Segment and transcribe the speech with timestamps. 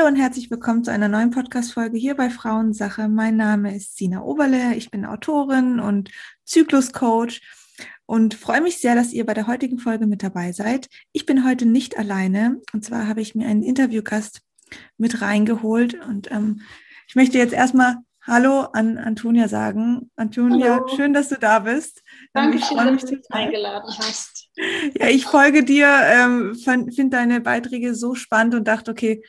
[0.00, 3.06] Hallo und herzlich willkommen zu einer neuen Podcast-Folge hier bei Frauensache.
[3.06, 6.10] Mein Name ist Sina Oberle, ich bin Autorin und
[6.46, 7.42] Zykluscoach
[8.06, 10.88] und freue mich sehr, dass ihr bei der heutigen Folge mit dabei seid.
[11.12, 14.40] Ich bin heute nicht alleine und zwar habe ich mir einen Interviewgast
[14.96, 16.62] mit reingeholt und ähm,
[17.06, 20.10] ich möchte jetzt erstmal Hallo an Antonia sagen.
[20.16, 20.88] Antonia, Hallo.
[20.96, 22.02] schön, dass du da bist.
[22.32, 24.48] Danke, ich dass mich du mich eingeladen hast.
[24.98, 29.22] Ja, ich folge dir, ähm, finde deine Beiträge so spannend und dachte, okay,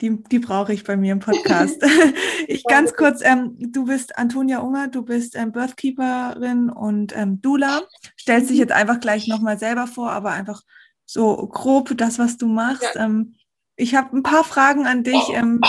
[0.00, 1.82] die, die brauche ich bei mir im Podcast.
[2.46, 7.82] ich ganz kurz, ähm, du bist Antonia Unger, du bist ähm, Birthkeeperin und ähm, Dula.
[8.18, 8.62] Stellst dich mhm.
[8.62, 10.62] jetzt einfach gleich nochmal selber vor, aber einfach
[11.04, 12.94] so grob das, was du machst.
[12.94, 13.04] Ja.
[13.04, 13.34] Ähm,
[13.76, 15.60] ich habe ein paar Fragen an dich, ähm,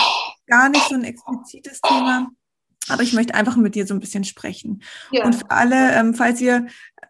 [0.46, 2.28] gar nicht so ein explizites Thema,
[2.88, 4.82] aber ich möchte einfach mit dir so ein bisschen sprechen.
[5.10, 5.24] Ja.
[5.24, 6.66] Und für alle, ähm, falls ihr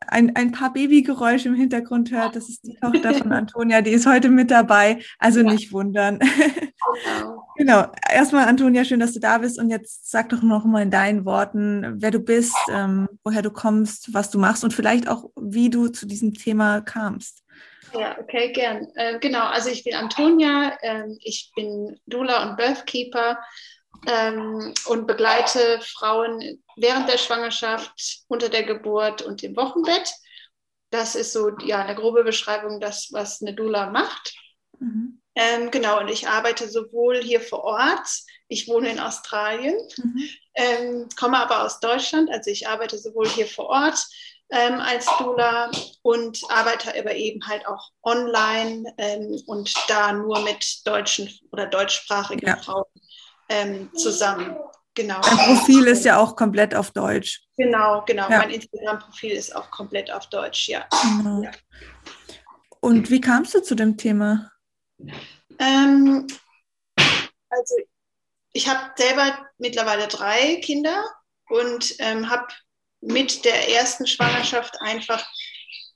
[0.09, 2.37] ein, ein paar Babygeräusche im Hintergrund hört.
[2.37, 5.03] Das ist die Tochter von Antonia, die ist heute mit dabei.
[5.19, 5.51] Also ja.
[5.51, 6.19] nicht wundern.
[6.19, 7.47] Genau.
[7.57, 7.87] genau.
[8.11, 9.59] Erstmal, Antonia, schön, dass du da bist.
[9.59, 13.51] Und jetzt sag doch noch mal in deinen Worten, wer du bist, ähm, woher du
[13.51, 17.43] kommst, was du machst und vielleicht auch, wie du zu diesem Thema kamst.
[17.99, 18.87] Ja, okay, gern.
[18.95, 23.39] Äh, genau, also ich bin Antonia, äh, ich bin Dula und Birthkeeper
[24.07, 30.13] ähm, und begleite Frauen während der Schwangerschaft, unter der Geburt und im Wochenbett.
[30.91, 34.35] Das ist so ja, eine grobe Beschreibung, das, was eine Doula macht.
[34.79, 35.23] Mhm.
[35.35, 38.07] Ähm, genau, und ich arbeite sowohl hier vor Ort,
[38.49, 40.29] ich wohne in Australien, mhm.
[40.55, 43.99] ähm, komme aber aus Deutschland, also ich arbeite sowohl hier vor Ort
[44.51, 45.71] ähm, als Doula
[46.03, 52.47] und arbeite aber eben halt auch online ähm, und da nur mit deutschen oder deutschsprachigen
[52.47, 52.59] ja.
[52.59, 52.85] Frauen
[53.53, 54.57] ähm, zusammen.
[54.95, 55.21] Genau.
[55.21, 57.43] Dein Profil ist ja auch komplett auf Deutsch.
[57.57, 58.29] Genau, genau.
[58.29, 58.39] Ja.
[58.39, 60.87] Mein Instagram-Profil ist auch komplett auf Deutsch, ja.
[61.17, 61.43] Genau.
[61.43, 61.51] ja.
[62.81, 64.51] Und wie kamst du zu dem Thema?
[65.59, 66.27] Ähm,
[67.49, 67.75] also
[68.53, 71.03] ich habe selber mittlerweile drei Kinder
[71.49, 72.49] und ähm, habe
[73.01, 75.25] mit der ersten Schwangerschaft einfach,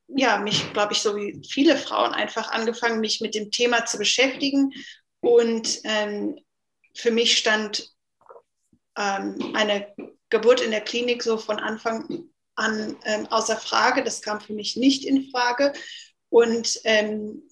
[0.09, 3.99] ja, mich, glaube ich, so wie viele Frauen einfach angefangen, mich mit dem Thema zu
[3.99, 4.73] beschäftigen
[5.21, 6.39] und ähm,
[6.97, 7.93] für mich stand
[8.97, 9.95] ähm, eine
[10.31, 14.03] Geburt in der Klinik so von Anfang an ähm, außer Frage.
[14.03, 15.73] Das kam für mich nicht in Frage
[16.31, 17.43] und ähm,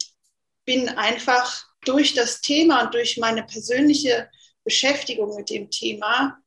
[0.64, 4.30] bin einfach durch das Thema und durch meine persönliche
[4.64, 6.38] Beschäftigung mit dem Thema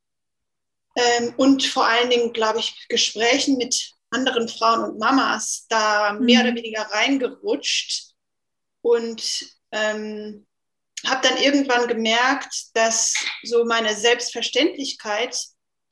[0.95, 6.41] ähm, und vor allen Dingen, glaube ich, Gesprächen mit anderen Frauen und Mamas da mehr
[6.41, 6.47] mhm.
[6.47, 8.13] oder weniger reingerutscht
[8.81, 10.47] und ähm,
[11.05, 13.13] habe dann irgendwann gemerkt, dass
[13.43, 15.37] so meine Selbstverständlichkeit,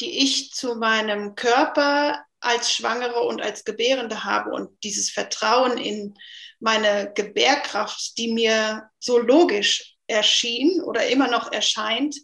[0.01, 6.15] die ich zu meinem Körper als Schwangere und als Gebärende habe und dieses Vertrauen in
[6.59, 12.15] meine Gebärkraft, die mir so logisch erschien oder immer noch erscheint,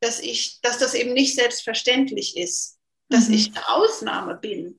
[0.00, 2.78] dass ich, dass das eben nicht selbstverständlich ist,
[3.08, 3.34] dass mhm.
[3.34, 4.78] ich eine Ausnahme bin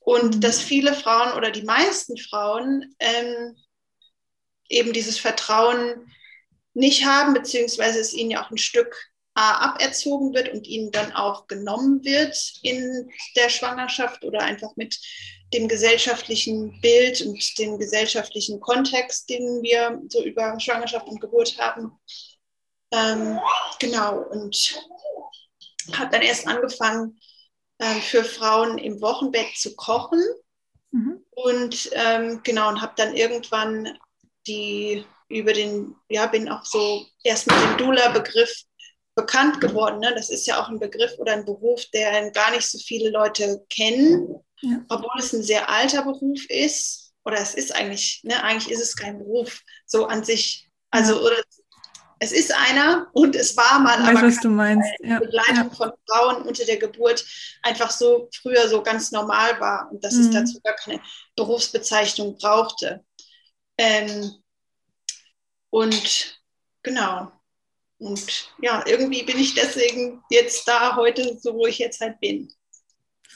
[0.00, 0.40] und mhm.
[0.40, 3.56] dass viele Frauen oder die meisten Frauen ähm,
[4.68, 6.10] eben dieses Vertrauen
[6.78, 8.94] nicht haben, beziehungsweise es ihnen ja auch ein Stück
[9.34, 14.98] A, aberzogen wird und ihnen dann auch genommen wird in der Schwangerschaft oder einfach mit
[15.54, 21.92] dem gesellschaftlichen Bild und dem gesellschaftlichen Kontext, den wir so über Schwangerschaft und Geburt haben.
[22.92, 23.38] Ähm,
[23.78, 24.82] genau, und
[25.92, 27.18] habe dann erst angefangen,
[27.78, 30.22] äh, für Frauen im Wochenbett zu kochen.
[30.90, 31.24] Mhm.
[31.30, 33.96] Und ähm, genau, und habe dann irgendwann
[34.46, 38.50] die über den, ja, bin auch so erst mit dem Dula-Begriff
[39.14, 39.98] bekannt geworden.
[39.98, 40.12] Ne?
[40.14, 43.64] Das ist ja auch ein Begriff oder ein Beruf, der gar nicht so viele Leute
[43.68, 44.84] kennen, ja.
[44.88, 47.12] obwohl es ein sehr alter Beruf ist.
[47.24, 50.70] Oder es ist eigentlich, ne, eigentlich ist es kein Beruf so an sich.
[50.90, 51.36] Also, oder
[52.20, 54.88] es ist einer und es war mal weiß, aber was du meinst.
[55.00, 55.18] Ja.
[55.18, 55.74] Begleitung ja.
[55.76, 57.24] von Frauen unter der Geburt
[57.62, 60.20] einfach so früher so ganz normal war und dass mhm.
[60.20, 61.00] es dazu gar keine
[61.36, 63.04] Berufsbezeichnung brauchte.
[63.76, 64.32] Ähm,
[65.70, 66.40] und
[66.82, 67.32] genau.
[67.98, 72.48] Und ja, irgendwie bin ich deswegen jetzt da heute, so wo ich jetzt halt bin.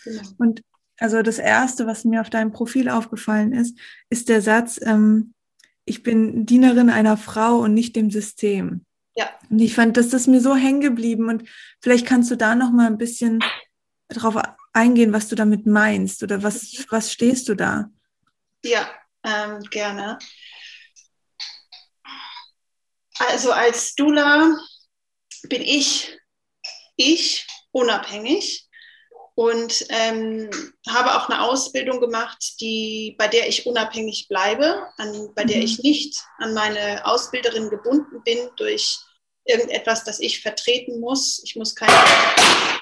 [0.05, 0.23] Genau.
[0.39, 0.63] Und
[0.99, 3.77] also das Erste, was mir auf deinem Profil aufgefallen ist,
[4.09, 5.35] ist der Satz, ähm,
[5.85, 8.87] ich bin Dienerin einer Frau und nicht dem System.
[9.17, 9.29] Ja.
[9.51, 11.49] Und ich fand, dass das mir so hängen geblieben und
[11.81, 13.41] vielleicht kannst du da noch mal ein bisschen
[14.09, 14.37] drauf
[14.73, 17.91] eingehen, was du damit meinst oder was, was stehst du da?
[18.65, 18.89] Ja,
[19.25, 20.19] ähm, gerne.
[23.19, 24.57] Also als Dula
[25.45, 26.19] bin ich
[26.97, 28.69] ich unabhängig
[29.35, 30.51] und ähm,
[30.89, 35.63] habe auch eine Ausbildung gemacht, die, bei der ich unabhängig bleibe, an, bei der mhm.
[35.63, 38.99] ich nicht an meine Ausbilderin gebunden bin durch
[39.45, 41.41] irgendetwas, das ich vertreten muss.
[41.45, 41.89] Ich muss kein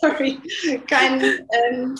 [0.00, 0.40] sorry,
[0.86, 1.98] kein, ähm,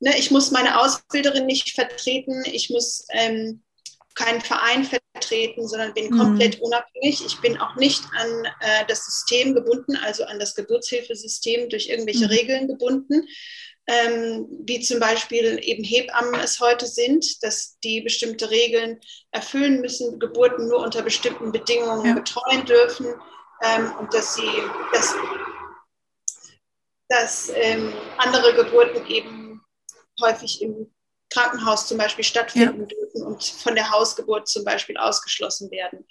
[0.00, 3.62] ne, ich muss meine Ausbilderin nicht vertreten, ich muss ähm,
[4.16, 6.18] keinen Verein vertreten, sondern bin mhm.
[6.18, 7.24] komplett unabhängig.
[7.24, 12.24] Ich bin auch nicht an äh, das System gebunden, also an das Geburtshilfesystem durch irgendwelche
[12.24, 12.30] mhm.
[12.30, 13.28] Regeln gebunden,
[13.86, 18.98] ähm, wie zum Beispiel eben Hebammen es heute sind, dass die bestimmte Regeln
[19.30, 22.14] erfüllen müssen, Geburten nur unter bestimmten Bedingungen ja.
[22.14, 23.06] betreuen dürfen
[23.62, 24.50] ähm, und dass sie,
[24.92, 25.14] dass,
[27.08, 29.62] dass ähm, andere Geburten eben
[30.20, 30.90] häufig im
[31.36, 32.86] Krankenhaus zum Beispiel stattfinden ja.
[32.86, 36.06] dürfen und von der Hausgeburt zum Beispiel ausgeschlossen werden.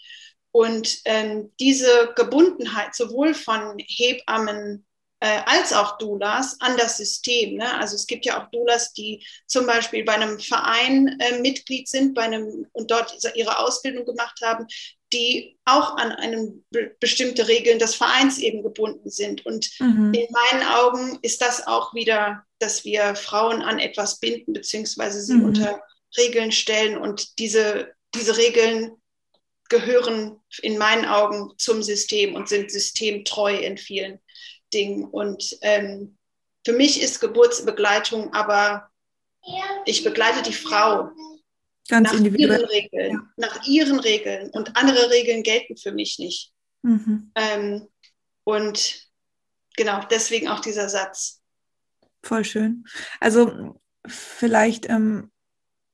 [0.51, 4.86] Und ähm, diese Gebundenheit sowohl von Hebammen
[5.19, 7.57] äh, als auch Doulas an das System.
[7.57, 7.74] Ne?
[7.80, 12.13] Also es gibt ja auch Doulas, die zum Beispiel bei einem Verein äh, Mitglied sind
[12.13, 14.68] bei einem, und dort ihre Ausbildung gemacht haben,
[15.12, 19.45] die auch an einem be bestimmte Regeln des Vereins eben gebunden sind.
[19.45, 20.13] Und mhm.
[20.13, 25.36] in meinen Augen ist das auch wieder, dass wir Frauen an etwas binden, beziehungsweise sie
[25.36, 25.46] mhm.
[25.46, 25.81] unter
[26.18, 26.98] Regeln stellen.
[26.98, 28.94] Und diese, diese Regeln
[29.69, 34.19] gehören in meinen Augen zum System und sind systemtreu in vielen
[34.74, 35.06] Dingen.
[35.06, 36.18] Und ähm,
[36.66, 38.90] für mich ist Geburtsbegleitung aber,
[39.86, 41.12] ich begleite die Frau
[41.88, 42.60] Ganz nach individuell.
[42.60, 43.30] ihren Regeln, ja.
[43.38, 44.50] nach ihren Regeln.
[44.52, 46.52] Und andere Regeln gelten für mich nicht.
[46.81, 47.31] Mhm.
[47.36, 47.88] Ähm,
[48.44, 49.07] und
[49.75, 51.34] genau, deswegen auch dieser Satz.
[52.25, 52.86] Voll schön.
[53.19, 55.30] Also vielleicht ähm,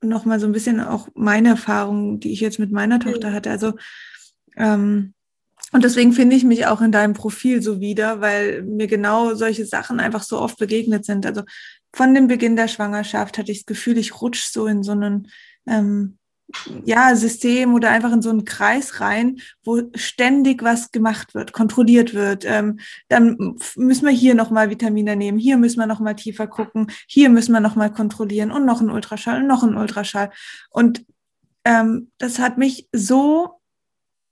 [0.00, 3.50] noch mal so ein bisschen auch meine Erfahrung, die ich jetzt mit meiner Tochter hatte.
[3.50, 3.74] Also
[4.56, 5.12] ähm,
[5.72, 9.66] und deswegen finde ich mich auch in deinem Profil so wieder, weil mir genau solche
[9.66, 11.26] Sachen einfach so oft begegnet sind.
[11.26, 11.42] Also
[11.92, 15.28] von dem Beginn der Schwangerschaft hatte ich das Gefühl, ich rutsche so in so einen
[15.66, 16.16] ähm,
[16.84, 22.14] ja, System oder einfach in so einen Kreis rein, wo ständig was gemacht wird, kontrolliert
[22.14, 22.44] wird.
[22.44, 27.28] Ähm, dann müssen wir hier nochmal Vitamine nehmen, hier müssen wir nochmal tiefer gucken, hier
[27.28, 30.30] müssen wir nochmal kontrollieren und noch ein Ultraschall und noch ein Ultraschall.
[30.70, 31.04] Und
[31.64, 33.60] ähm, das hat mich so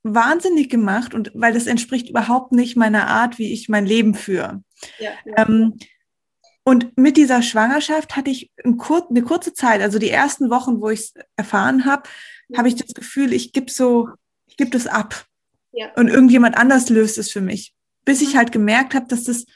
[0.02, 4.62] wahnsinnig gemacht und weil das entspricht überhaupt nicht meiner Art, wie ich mein Leben führe.
[4.98, 5.46] Ja, ja.
[5.46, 5.74] Ähm,
[6.70, 10.88] und mit dieser Schwangerschaft hatte ich kur eine kurze Zeit, also die ersten Wochen, wo
[10.88, 12.04] ich es erfahren habe,
[12.56, 14.10] habe ich das Gefühl, ich gebe so,
[14.46, 15.26] ich gebe das ab.
[15.72, 15.92] Ja.
[15.96, 17.74] Und irgendjemand anders löst es für mich.
[18.04, 18.38] Bis ich mhm.
[18.38, 19.46] halt gemerkt habe, dass das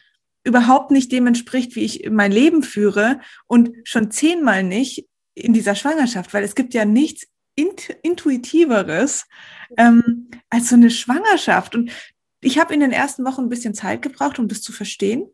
[0.42, 5.76] überhaupt nicht dem entspricht, wie ich mein Leben führe und schon zehnmal nicht in dieser
[5.76, 9.26] Schwangerschaft, weil es gibt ja nichts Int Intuitiveres
[9.76, 11.76] ähm, als so eine Schwangerschaft.
[11.76, 11.92] Und
[12.40, 15.30] ich habe in den ersten Wochen ein bisschen Zeit gebraucht, um das zu verstehen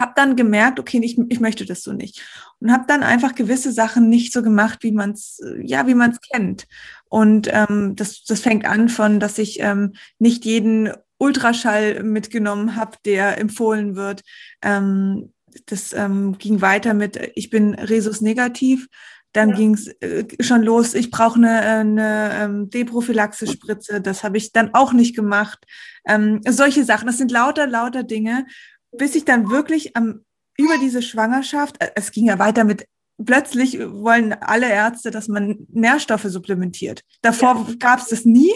[0.00, 2.22] habe dann gemerkt, okay, ich, ich möchte das so nicht.
[2.60, 6.12] Und habe dann einfach gewisse Sachen nicht so gemacht, wie man es, ja, wie man
[6.12, 6.66] es kennt.
[7.08, 12.96] Und ähm, das, das fängt an von, dass ich ähm, nicht jeden Ultraschall mitgenommen habe,
[13.04, 14.22] der empfohlen wird.
[14.62, 15.32] Ähm,
[15.66, 18.88] das ähm, ging weiter mit, ich bin Resus negativ.
[19.32, 19.56] Dann ja.
[19.56, 24.00] ging es äh, schon los, ich brauche eine, eine ähm, Deprophylaxe-Spritze.
[24.00, 25.64] Das habe ich dann auch nicht gemacht.
[26.06, 28.46] Ähm, solche Sachen, das sind lauter, lauter Dinge,
[28.92, 30.24] bis ich dann wirklich am,
[30.56, 32.86] über diese Schwangerschaft, äh, es ging ja weiter mit,
[33.24, 37.02] plötzlich wollen alle Ärzte, dass man Nährstoffe supplementiert.
[37.22, 37.74] Davor ja.
[37.78, 38.52] gab es das nie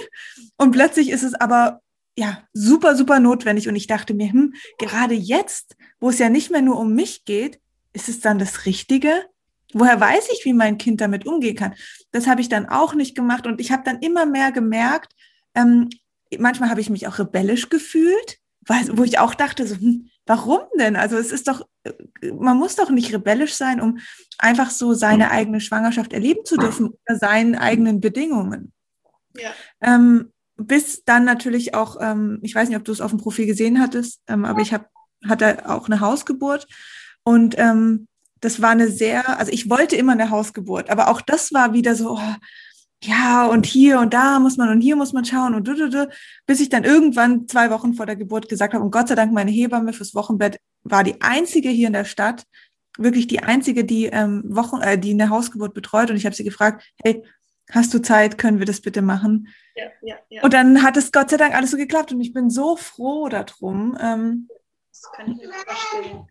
[0.57, 1.81] und plötzlich ist es aber
[2.19, 6.51] ja super, super notwendig und ich dachte mir, hm, gerade jetzt, wo es ja nicht
[6.51, 7.61] mehr nur um mich geht,
[7.93, 9.25] ist es dann das Richtige?
[9.73, 11.75] Woher weiß ich, wie mein Kind damit umgehen kann?
[12.13, 15.13] Das habe ich dann auch nicht gemacht und ich habe dann immer mehr gemerkt,
[15.55, 15.91] ähm,
[16.39, 20.61] manchmal habe ich mich auch rebellisch gefühlt, weil, wo ich auch dachte, so, hm, Warum
[20.79, 20.97] denn?
[20.97, 21.67] Also es ist doch,
[22.39, 23.99] man muss doch nicht rebellisch sein, um
[24.39, 28.73] einfach so seine eigene Schwangerschaft erleben zu dürfen unter seinen eigenen Bedingungen.
[29.37, 29.51] Ja.
[29.81, 33.47] Ähm, bis dann natürlich auch, ähm, ich weiß nicht, ob du es auf dem Profil
[33.47, 34.87] gesehen hattest, ähm, aber ich habe
[35.27, 36.67] hatte auch eine Hausgeburt
[37.23, 38.07] und ähm,
[38.41, 41.95] das war eine sehr, also ich wollte immer eine Hausgeburt, aber auch das war wieder
[41.95, 42.35] so, oh,
[43.03, 45.91] ja, und hier und da muss man und hier muss man schauen und du, du,
[45.91, 46.09] du,
[46.47, 49.33] bis ich dann irgendwann zwei Wochen vor der Geburt gesagt habe, und Gott sei Dank
[49.33, 52.47] meine Hebamme fürs Wochenbett war die einzige hier in der Stadt,
[52.99, 56.11] wirklich die einzige, die ähm, Wochen, äh, die eine Hausgeburt betreut.
[56.11, 57.23] Und ich habe sie gefragt, hey,
[57.71, 59.49] hast du Zeit, können wir das bitte machen?
[59.75, 60.43] Ja, ja, ja.
[60.43, 63.29] Und dann hat es Gott sei Dank alles so geklappt und ich bin so froh
[63.29, 63.97] darum.
[64.01, 64.49] Ähm,
[64.91, 66.29] das kann ich mir vorstellen.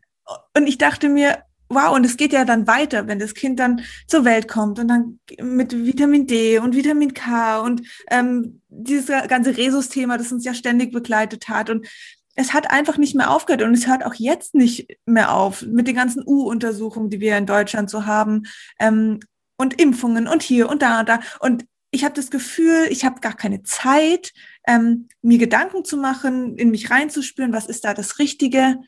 [0.55, 3.81] Und ich dachte mir, wow, und es geht ja dann weiter, wenn das Kind dann
[4.07, 9.57] zur Welt kommt und dann mit Vitamin D und Vitamin K und ähm, dieses ganze
[9.57, 11.69] Resus-Thema, das uns ja ständig begleitet hat.
[11.69, 11.87] Und
[12.35, 15.87] es hat einfach nicht mehr aufgehört und es hört auch jetzt nicht mehr auf mit
[15.87, 18.43] den ganzen U-Untersuchungen, die wir in Deutschland so haben
[18.79, 19.19] ähm,
[19.57, 21.19] und Impfungen und hier und da und da.
[21.39, 24.33] Und ich habe das Gefühl, ich habe gar keine Zeit,
[24.67, 28.79] ähm, mir Gedanken zu machen, in mich reinzuspüren, was ist da das Richtige.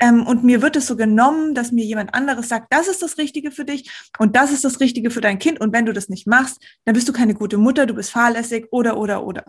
[0.00, 3.18] Ähm, und mir wird es so genommen, dass mir jemand anderes sagt, das ist das
[3.18, 5.60] Richtige für dich und das ist das Richtige für dein Kind.
[5.60, 8.66] Und wenn du das nicht machst, dann bist du keine gute Mutter, du bist fahrlässig
[8.70, 9.44] oder, oder, oder.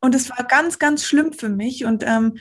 [0.00, 1.84] Und es war ganz, ganz schlimm für mich.
[1.84, 2.38] Und ähm,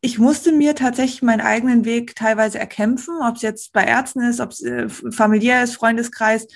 [0.00, 4.40] ich musste mir tatsächlich meinen eigenen Weg teilweise erkämpfen, ob es jetzt bei Ärzten ist,
[4.40, 6.46] ob es äh, familiär ist, Freundeskreis.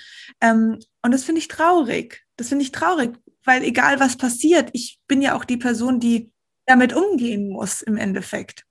[0.41, 2.25] Ähm, und das finde ich traurig.
[2.35, 6.31] Das finde ich traurig, weil egal was passiert, ich bin ja auch die Person, die
[6.65, 8.66] damit umgehen muss im Endeffekt.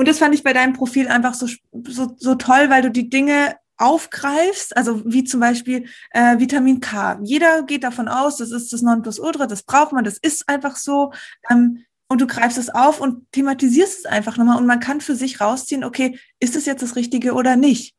[0.00, 1.46] Und das fand ich bei deinem Profil einfach so,
[1.86, 7.20] so, so toll, weil du die Dinge aufgreifst, also wie zum Beispiel äh, Vitamin K.
[7.22, 11.12] Jeder geht davon aus, das ist das Nonplusultra, das braucht man, das ist einfach so.
[11.50, 15.14] Ähm, und du greifst es auf und thematisierst es einfach nochmal und man kann für
[15.14, 17.94] sich rausziehen, okay, ist es jetzt das Richtige oder nicht?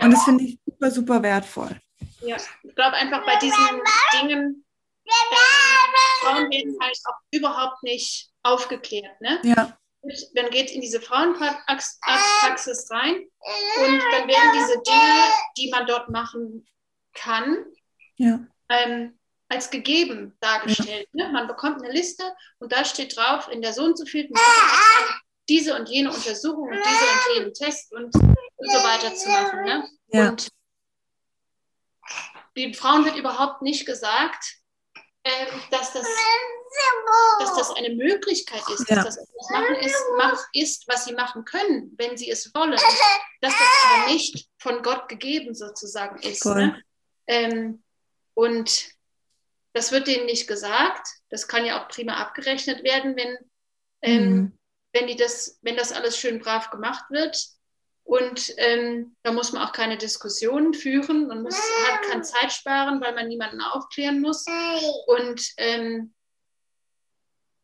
[0.00, 1.78] Und das finde ich super, super wertvoll.
[2.22, 3.58] Ja, ich glaube einfach bei diesen
[4.22, 4.64] Dingen,
[5.04, 5.10] äh,
[6.22, 9.20] Frauen werden halt auch überhaupt nicht aufgeklärt.
[9.20, 9.38] Ne?
[9.42, 9.76] Ja.
[10.34, 15.24] Dann geht in diese Frauenpraxis rein und dann werden diese Dinge,
[15.56, 16.66] die man dort machen
[17.14, 17.64] kann,
[18.16, 18.40] ja.
[18.68, 19.18] ähm,
[19.48, 21.08] als gegeben dargestellt.
[21.12, 21.26] Ja.
[21.26, 21.32] Ne?
[21.32, 22.24] Man bekommt eine Liste
[22.58, 26.68] und da steht drauf, in der so und so vielen Woche diese und jene Untersuchung
[26.68, 29.64] und diese und jenen Test und, und so weiter zu machen.
[29.64, 29.88] Ne?
[30.08, 30.28] Ja.
[30.30, 30.48] Und
[32.56, 34.56] den Frauen wird überhaupt nicht gesagt,
[35.22, 36.06] äh, dass, das,
[37.38, 38.96] dass das eine Möglichkeit ist, ja.
[38.96, 42.72] dass das etwas machen ist, mach, ist, was sie machen können, wenn sie es wollen.
[42.72, 42.82] Dass
[43.40, 43.52] das
[43.84, 46.44] aber nicht von Gott gegeben sozusagen ist.
[46.44, 46.82] Ne?
[47.26, 47.82] Ähm,
[48.34, 48.88] und
[49.72, 51.06] das wird denen nicht gesagt.
[51.30, 53.38] Das kann ja auch prima abgerechnet werden, wenn,
[54.02, 54.58] ähm, mhm.
[54.92, 57.36] wenn, die das, wenn das alles schön brav gemacht wird.
[58.04, 61.28] Und ähm, da muss man auch keine Diskussionen führen.
[61.28, 61.56] Man muss,
[61.88, 64.44] hat, kann Zeit sparen, weil man niemanden aufklären muss.
[65.06, 66.12] Und ähm,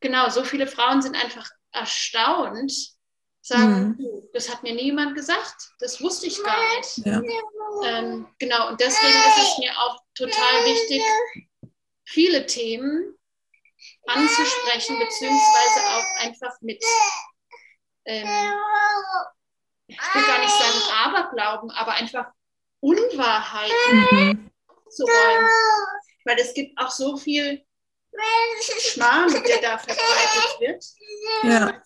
[0.00, 2.73] genau, so viele Frauen sind einfach erstaunt,
[3.40, 4.28] sagen, mhm.
[4.33, 6.99] das hat mir niemand gesagt, das wusste ich gar nicht.
[6.99, 7.21] Ja.
[7.85, 11.02] Ähm, genau, und deswegen ist es mir auch total wichtig,
[12.05, 13.14] viele Themen
[14.07, 16.83] anzusprechen, beziehungsweise auch einfach mit,
[18.07, 18.28] ähm,
[19.87, 22.26] ich will gar nicht sagen Aberglauben, aber einfach
[22.81, 24.50] Unwahrheiten mhm.
[24.90, 25.49] zu räumen.
[26.25, 27.64] Weil es gibt auch so viel
[28.80, 30.84] Schmarrn, der da verbreitet wird.
[31.42, 31.82] Ja.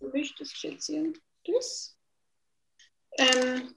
[0.00, 1.18] Du möchtest Schätzchen.
[1.46, 1.96] Das.
[3.18, 3.74] Ähm,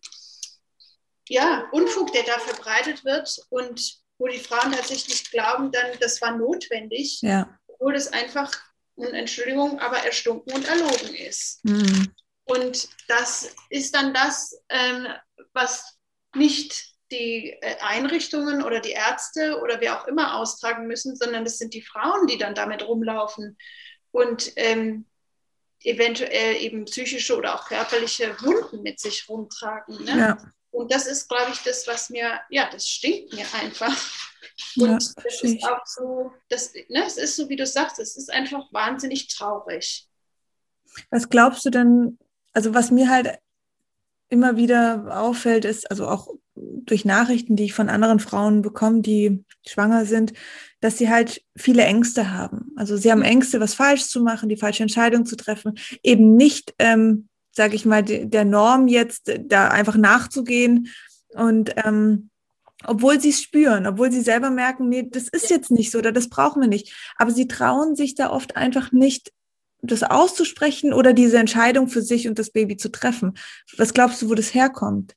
[1.30, 6.36] ja, Unfug, der da verbreitet wird und wo die Frauen tatsächlich glauben, dann, das war
[6.36, 7.58] notwendig, ja.
[7.68, 8.52] obwohl es einfach,
[8.96, 11.64] Entschuldigung, aber erstunken und erlogen ist.
[11.64, 12.14] Mhm.
[12.46, 15.08] Und das ist dann das, ähm,
[15.54, 15.98] was
[16.34, 21.58] nicht die äh, Einrichtungen oder die Ärzte oder wer auch immer austragen müssen, sondern das
[21.58, 23.58] sind die Frauen, die dann damit rumlaufen
[24.12, 25.06] und ähm,
[25.84, 30.04] eventuell eben psychische oder auch körperliche Wunden mit sich rumtragen.
[30.04, 30.18] Ne?
[30.18, 30.38] Ja.
[30.72, 33.96] Und das ist, glaube ich, das, was mir, ja, das stinkt mir einfach.
[34.76, 38.18] Und ja, das ist auch so, das, ne, es ist so, wie du sagst, es
[38.18, 40.08] ist einfach wahnsinnig traurig.
[41.10, 42.18] Was glaubst du denn,
[42.54, 43.40] also was mir halt
[44.30, 46.28] immer wieder auffällt, ist, also auch
[46.88, 50.34] durch Nachrichten, die ich von anderen Frauen bekomme, die schwanger sind,
[50.80, 52.72] dass sie halt viele Ängste haben.
[52.76, 56.74] Also sie haben Ängste, was falsch zu machen, die falsche Entscheidung zu treffen, eben nicht
[56.80, 57.28] ähm,
[57.58, 60.90] sage ich mal, der Norm jetzt da einfach nachzugehen
[61.34, 62.30] und ähm,
[62.86, 66.12] obwohl sie es spüren, obwohl sie selber merken, nee, das ist jetzt nicht so oder
[66.12, 66.94] das brauchen wir nicht.
[67.18, 69.34] Aber sie trauen sich da oft einfach nicht,
[69.82, 73.34] das auszusprechen oder diese Entscheidung für sich und das Baby zu treffen.
[73.78, 75.16] Was glaubst du, wo das herkommt?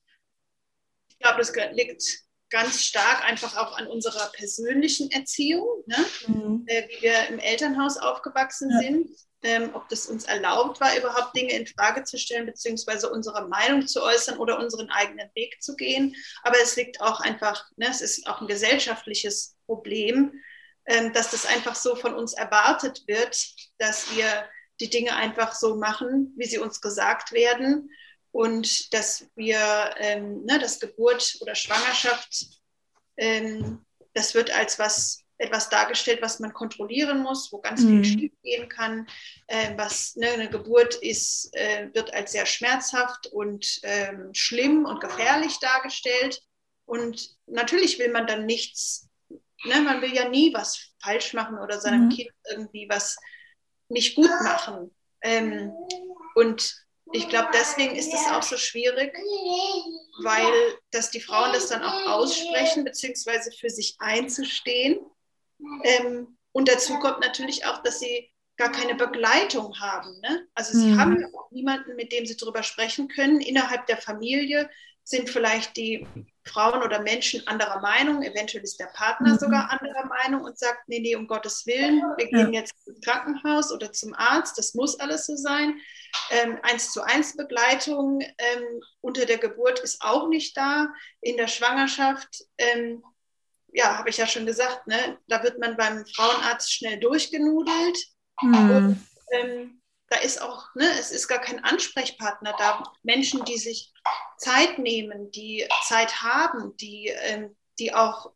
[1.21, 2.03] Ich glaube, das liegt
[2.49, 5.97] ganz stark einfach auch an unserer persönlichen Erziehung, ne?
[6.27, 6.63] mhm.
[6.65, 8.79] äh, wie wir im Elternhaus aufgewachsen ja.
[8.79, 9.09] sind
[9.43, 13.87] ähm, ob das uns erlaubt war, überhaupt Dinge in Frage zu stellen, beziehungsweise unsere Meinung
[13.87, 16.15] zu äußern oder unseren eigenen Weg zu gehen.
[16.43, 20.33] Aber es liegt auch einfach, ne, es ist auch ein gesellschaftliches Problem,
[20.85, 23.35] ähm, dass das einfach so von uns erwartet wird,
[23.77, 24.25] dass wir
[24.79, 27.89] die Dinge einfach so machen, wie sie uns gesagt werden
[28.31, 32.47] und dass wir, ähm, ne, das Geburt oder Schwangerschaft,
[33.17, 38.03] ähm, das wird als was etwas dargestellt, was man kontrollieren muss, wo ganz viel mhm.
[38.03, 39.07] schief gehen kann.
[39.47, 45.01] Äh, was ne, eine Geburt ist, äh, wird als sehr schmerzhaft und ähm, schlimm und
[45.01, 46.41] gefährlich dargestellt.
[46.85, 51.81] Und natürlich will man dann nichts, ne, man will ja nie was falsch machen oder
[51.81, 52.09] seinem mhm.
[52.09, 53.17] Kind irgendwie was
[53.89, 54.95] nicht gut machen.
[55.23, 55.71] Ähm,
[56.35, 56.75] und
[57.13, 59.13] ich glaube, deswegen ist es auch so schwierig,
[60.23, 60.51] weil
[60.91, 64.99] dass die Frauen das dann auch aussprechen, beziehungsweise für sich einzustehen.
[65.83, 70.19] Ähm, und dazu kommt natürlich auch, dass sie gar keine Begleitung haben.
[70.21, 70.47] Ne?
[70.53, 70.99] Also sie mhm.
[70.99, 73.41] haben auch niemanden, mit dem sie darüber sprechen können.
[73.41, 74.69] Innerhalb der Familie
[75.03, 76.05] sind vielleicht die
[76.45, 79.39] Frauen oder Menschen anderer Meinung, eventuell ist der Partner mhm.
[79.39, 82.61] sogar anderer Meinung und sagt, nee, nee, um Gottes Willen, wir gehen ja.
[82.61, 85.79] jetzt ins Krankenhaus oder zum Arzt, das muss alles so sein.
[86.29, 90.87] Ähm, eins zu eins Begleitung ähm, unter der Geburt ist auch nicht da.
[91.21, 93.03] In der Schwangerschaft, ähm,
[93.73, 97.97] ja, habe ich ja schon gesagt, ne, da wird man beim Frauenarzt schnell durchgenudelt.
[98.41, 98.55] Mhm.
[98.55, 99.80] Und, ähm,
[100.11, 102.83] da ist auch, ne, es ist gar kein Ansprechpartner da.
[103.01, 103.93] Menschen, die sich
[104.37, 108.33] Zeit nehmen, die Zeit haben, die, ähm, die auch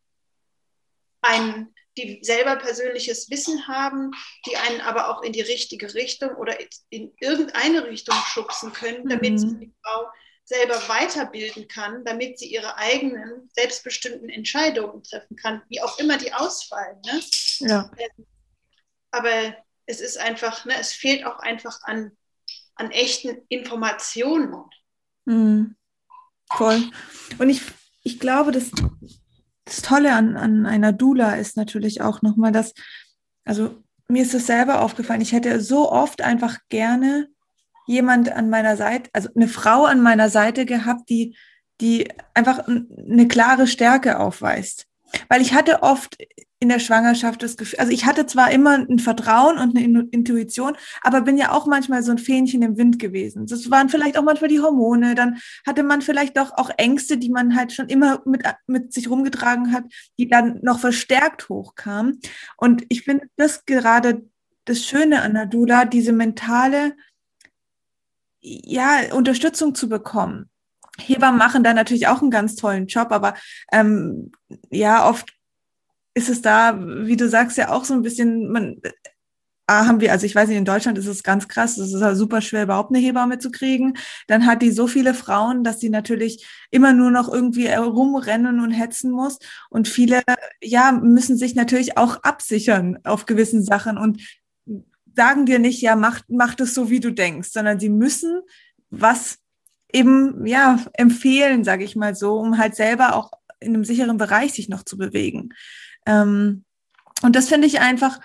[1.20, 4.10] ein, die selber persönliches Wissen haben,
[4.46, 6.56] die einen aber auch in die richtige Richtung oder
[6.88, 9.38] in irgendeine Richtung schubsen können, damit mhm.
[9.38, 10.06] sich die Frau
[10.44, 16.32] selber weiterbilden kann, damit sie ihre eigenen selbstbestimmten Entscheidungen treffen kann, wie auch immer die
[16.32, 17.02] ausfallen.
[17.04, 17.20] Ne?
[17.68, 17.90] Ja.
[17.98, 18.26] Ähm,
[19.10, 22.12] aber es ist einfach, ne, es fehlt auch einfach an,
[22.74, 24.54] an echten Informationen.
[25.24, 25.76] Mhm.
[26.52, 26.82] Voll.
[27.38, 27.62] Und ich,
[28.02, 28.70] ich glaube, das,
[29.64, 32.72] das Tolle an, an einer Dula ist natürlich auch nochmal, dass,
[33.44, 37.28] also mir ist es selber aufgefallen, ich hätte so oft einfach gerne
[37.86, 41.36] jemand an meiner Seite, also eine Frau an meiner Seite gehabt, die,
[41.80, 44.86] die einfach eine klare Stärke aufweist.
[45.28, 46.16] Weil ich hatte oft
[46.58, 50.76] in der Schwangerschaft das Gefühl, also ich hatte zwar immer ein Vertrauen und eine Intuition,
[51.02, 53.46] aber bin ja auch manchmal so ein Fähnchen im Wind gewesen.
[53.46, 57.28] Das waren vielleicht auch manchmal die Hormone, dann hatte man vielleicht doch auch Ängste, die
[57.28, 59.84] man halt schon immer mit, mit sich rumgetragen hat,
[60.18, 62.20] die dann noch verstärkt hochkamen.
[62.56, 64.22] Und ich finde das gerade
[64.64, 66.96] das Schöne an der Dula, diese mentale
[68.40, 70.48] ja, Unterstützung zu bekommen.
[70.98, 73.34] Hebammen machen da natürlich auch einen ganz tollen Job, aber
[73.70, 74.32] ähm,
[74.70, 75.35] ja, oft
[76.16, 78.80] ist es da, wie du sagst, ja auch so ein bisschen, man,
[79.66, 82.00] A, haben wir, also ich weiß nicht, in Deutschland ist es ganz krass, es ist
[82.00, 83.98] ja super schwer, überhaupt eine Hebamme zu kriegen.
[84.26, 88.70] Dann hat die so viele Frauen, dass sie natürlich immer nur noch irgendwie rumrennen und
[88.70, 89.38] hetzen muss.
[89.68, 90.22] Und viele,
[90.62, 94.22] ja, müssen sich natürlich auch absichern auf gewissen Sachen und
[95.14, 98.40] sagen dir nicht, ja, mach, mach das so, wie du denkst, sondern sie müssen
[98.88, 99.38] was
[99.92, 104.54] eben, ja, empfehlen, sage ich mal so, um halt selber auch in einem sicheren Bereich
[104.54, 105.50] sich noch zu bewegen.
[106.06, 106.64] Ähm,
[107.22, 108.20] und das finde ich einfach,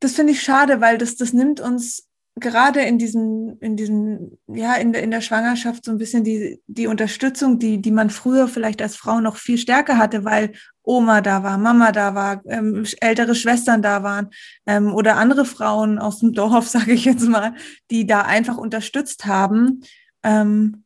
[0.00, 2.06] das finde ich schade, weil das, das nimmt uns
[2.38, 6.60] gerade in diesem, in diesem, ja, in der, in der Schwangerschaft so ein bisschen die,
[6.66, 11.22] die Unterstützung, die, die man früher vielleicht als Frau noch viel stärker hatte, weil Oma
[11.22, 14.28] da war, Mama da war, ähm, ältere Schwestern da waren
[14.66, 17.54] ähm, oder andere Frauen aus dem Dorf, sage ich jetzt mal,
[17.90, 19.80] die da einfach unterstützt haben.
[20.22, 20.84] Ähm,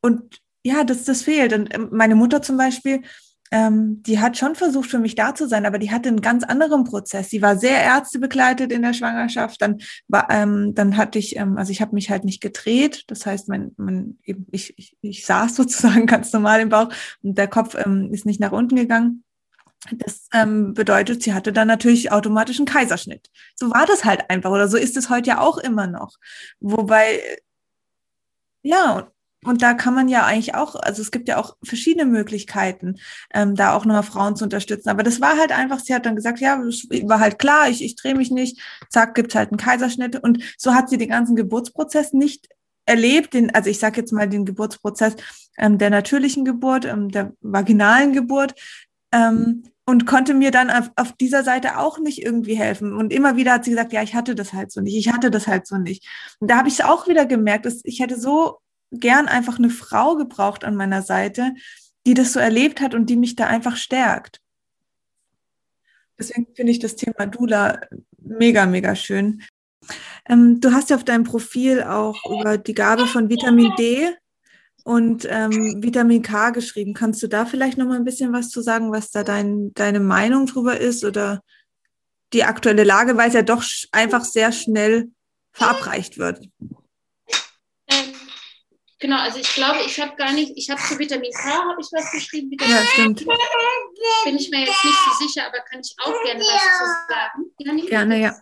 [0.00, 1.52] und ja, das, das fehlt.
[1.52, 3.02] Und ähm, meine Mutter zum Beispiel,
[3.54, 6.42] ähm, die hat schon versucht, für mich da zu sein, aber die hatte einen ganz
[6.42, 7.30] anderen Prozess.
[7.30, 9.62] Sie war sehr ärztebegleitet in der Schwangerschaft.
[9.62, 13.04] Dann war, ähm, dann hatte ich, ähm, also ich habe mich halt nicht gedreht.
[13.06, 14.18] Das heißt, mein, mein,
[14.50, 16.88] ich, ich, ich saß sozusagen ganz normal im Bauch
[17.22, 19.22] und der Kopf ähm, ist nicht nach unten gegangen.
[19.92, 23.30] Das ähm, bedeutet, sie hatte dann natürlich automatisch einen Kaiserschnitt.
[23.54, 26.16] So war das halt einfach oder so ist es heute ja auch immer noch.
[26.58, 27.20] Wobei,
[28.62, 29.12] ja,
[29.44, 32.96] und da kann man ja eigentlich auch, also es gibt ja auch verschiedene Möglichkeiten,
[33.32, 34.88] ähm, da auch nochmal Frauen zu unterstützen.
[34.88, 37.84] Aber das war halt einfach, sie hat dann gesagt, ja, es war halt klar, ich,
[37.84, 40.16] ich drehe mich nicht, zack, gibt's halt einen Kaiserschnitt.
[40.22, 42.48] Und so hat sie den ganzen Geburtsprozess nicht
[42.86, 45.16] erlebt, den, also ich sage jetzt mal den Geburtsprozess
[45.58, 48.54] ähm, der natürlichen Geburt, ähm, der vaginalen Geburt.
[49.12, 52.94] Ähm, und konnte mir dann auf, auf dieser Seite auch nicht irgendwie helfen.
[52.94, 55.30] Und immer wieder hat sie gesagt, ja, ich hatte das halt so nicht, ich hatte
[55.30, 56.08] das halt so nicht.
[56.40, 58.60] Und da habe ich auch wieder gemerkt, dass ich hätte so
[59.00, 61.54] gern einfach eine Frau gebraucht an meiner Seite,
[62.06, 64.40] die das so erlebt hat und die mich da einfach stärkt.
[66.18, 67.80] Deswegen finde ich das Thema Dula
[68.18, 69.42] mega, mega schön.
[70.28, 74.10] Ähm, du hast ja auf deinem Profil auch über die Gabe von Vitamin D
[74.84, 76.94] und ähm, Vitamin K geschrieben.
[76.94, 80.00] Kannst du da vielleicht noch mal ein bisschen was zu sagen, was da dein, deine
[80.00, 81.42] Meinung drüber ist oder
[82.32, 85.10] die aktuelle Lage, weil es ja doch einfach sehr schnell
[85.52, 86.48] verabreicht wird?
[89.04, 91.88] Genau, also ich glaube, ich habe gar nicht, ich habe zu Vitamin K habe ich
[91.92, 92.50] was geschrieben.
[92.50, 93.18] Vitamin ja, stimmt.
[93.18, 97.54] Bin ich mir jetzt nicht so sicher, aber kann ich auch gerne was zu sagen.
[97.58, 97.86] Janine?
[97.86, 98.34] Gerne, ja.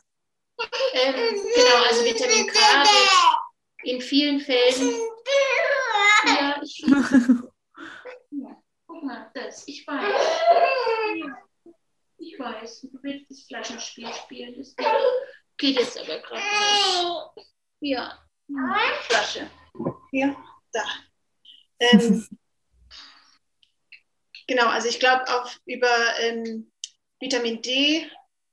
[0.92, 1.14] Ähm,
[1.56, 5.00] genau, also Vitamin K wird in vielen Fällen.
[6.28, 6.78] Ja, ich.
[8.30, 10.14] ja, guck mal, das, ich weiß.
[12.18, 14.54] Ich weiß, du willst das Flaschenspiel spielen.
[14.56, 14.76] Das
[15.56, 17.50] geht, jetzt aber gerade nicht.
[17.80, 18.16] Ja,
[21.78, 22.26] Ähm,
[24.46, 26.70] genau, also ich glaube auch über ähm,
[27.20, 28.10] Vitamin D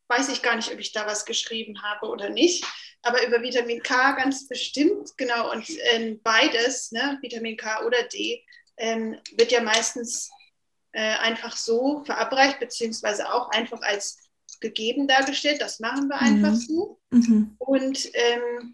[0.07, 2.65] weiß ich gar nicht, ob ich da was geschrieben habe oder nicht,
[3.03, 8.43] aber über Vitamin K ganz bestimmt, genau, und ähm, beides, ne, Vitamin K oder D,
[8.77, 10.31] ähm, wird ja meistens
[10.93, 14.29] äh, einfach so verabreicht, beziehungsweise auch einfach als
[14.59, 15.61] gegeben dargestellt.
[15.61, 16.55] Das machen wir einfach mhm.
[16.55, 16.99] so.
[17.11, 17.55] Mhm.
[17.59, 18.73] Und ähm,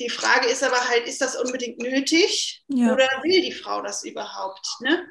[0.00, 2.92] die Frage ist aber halt, ist das unbedingt nötig ja.
[2.92, 4.66] oder will die Frau das überhaupt?
[4.80, 5.06] Ne?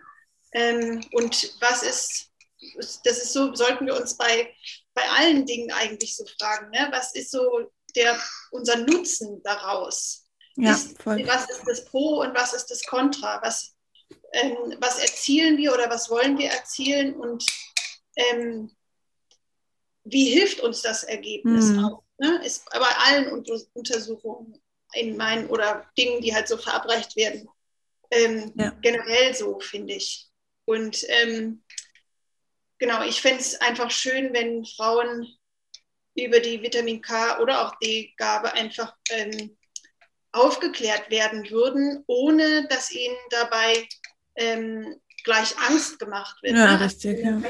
[0.54, 2.32] Ähm, und was ist,
[3.04, 4.54] das ist so, sollten wir uns bei,
[4.96, 6.88] bei allen Dingen eigentlich so fragen, ne?
[6.92, 10.26] was ist so der, unser Nutzen daraus?
[10.56, 13.40] Ja, ist, was ist das Pro und was ist das Contra?
[13.44, 13.76] Was,
[14.34, 17.46] ähm, was erzielen wir oder was wollen wir erzielen und
[18.16, 18.76] ähm,
[20.04, 21.86] wie hilft uns das Ergebnis mhm.
[21.86, 22.04] auch?
[22.18, 22.44] Ne?
[22.44, 24.60] Ist bei allen Unter Untersuchungen
[24.94, 27.48] in meinen oder Dingen, die halt so verabreicht werden,
[28.12, 28.72] ähm, ja.
[28.82, 30.28] generell so, finde ich.
[30.66, 31.64] Und ähm,
[32.78, 35.28] genau, ich fände es einfach schön, wenn Frauen
[36.16, 39.58] über die Vitamin K oder auch D-Gabe einfach ähm,
[40.32, 43.88] aufgeklärt werden würden, ohne dass ihnen dabei
[44.36, 46.56] ähm, gleich Angst gemacht wird.
[46.56, 46.86] Ja, ne?
[46.86, 47.42] richtig, ja.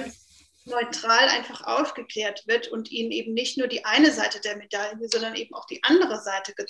[0.65, 5.35] Neutral einfach aufgeklärt wird und ihnen eben nicht nur die eine Seite der Medaille, sondern
[5.35, 6.65] eben auch die andere Seite ge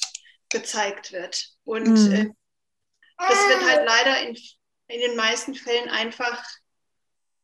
[0.50, 1.50] gezeigt wird.
[1.64, 2.12] Und mhm.
[2.12, 2.30] äh,
[3.18, 4.36] das wird halt leider in,
[4.88, 6.44] in den meisten Fällen einfach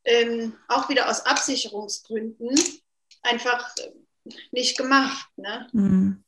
[0.06, 2.56] ähm, auch wieder aus Absicherungsgründen
[3.24, 5.28] einfach äh, nicht gemacht.
[5.36, 5.68] Ne?
[5.74, 6.24] Mhm.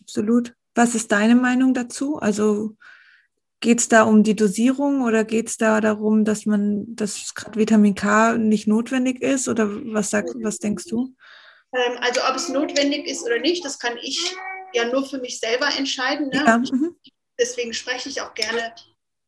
[0.00, 0.54] Absolut.
[0.74, 2.18] Was ist deine Meinung dazu?
[2.18, 2.76] Also
[3.60, 7.58] geht es da um die Dosierung oder geht es da darum, dass man, dass gerade
[7.58, 9.48] Vitamin K nicht notwendig ist?
[9.48, 11.14] Oder was, sag, was denkst du?
[11.72, 14.34] Ähm, also ob es notwendig ist oder nicht, das kann ich
[14.72, 16.28] ja nur für mich selber entscheiden.
[16.28, 16.44] Ne?
[16.46, 16.96] Ja, mhm.
[17.38, 18.74] Deswegen spreche ich auch gerne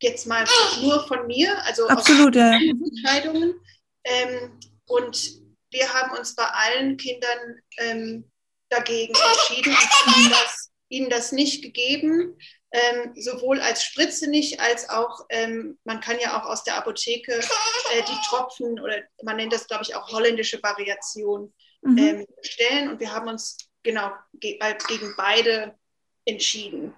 [0.01, 0.45] jetzt mal
[0.81, 2.53] nur von mir, also Absolut, ja.
[2.53, 3.55] Entscheidungen.
[4.03, 8.31] Ähm, und wir haben uns bei allen Kindern ähm,
[8.69, 12.37] dagegen entschieden und ihnen das, ihnen das nicht gegeben,
[12.71, 17.33] ähm, sowohl als Spritze nicht, als auch, ähm, man kann ja auch aus der Apotheke
[17.33, 21.97] äh, die Tropfen oder man nennt das, glaube ich, auch holländische Variation mhm.
[21.97, 22.89] ähm, stellen.
[22.89, 25.77] Und wir haben uns genau ge äh, gegen beide
[26.25, 26.93] entschieden.